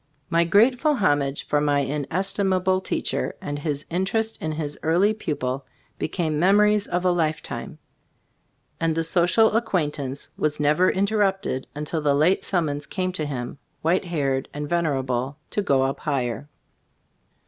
My 0.31 0.45
grateful 0.45 0.95
homage 0.95 1.45
for 1.45 1.61
my 1.61 1.81
inestimable 1.81 2.81
teacher 2.81 3.35
and 3.39 3.59
his 3.59 3.85
interest 3.91 4.41
in 4.41 4.53
his 4.53 4.75
early 4.81 5.13
pupil, 5.13 5.63
became 5.99 6.39
memories 6.39 6.87
of 6.87 7.05
a 7.05 7.11
lifetime, 7.11 7.77
and 8.79 8.95
the 8.95 9.03
social 9.03 9.55
acquaintance 9.55 10.31
was 10.39 10.59
never 10.59 10.89
interrupted 10.89 11.67
until 11.75 12.01
the 12.01 12.15
late 12.15 12.43
summons 12.43 12.87
came 12.87 13.11
to 13.11 13.27
him, 13.27 13.59
white 13.83 14.05
haired 14.05 14.49
and 14.55 14.67
venerable, 14.67 15.37
to 15.51 15.61
go 15.61 15.83
up 15.83 15.99
higher. 15.99 16.49